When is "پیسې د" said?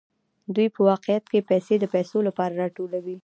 1.49-1.85